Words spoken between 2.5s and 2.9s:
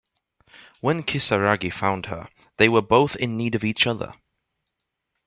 they were